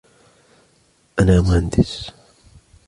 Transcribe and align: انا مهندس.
انا 1.19 1.41
مهندس. 1.41 2.11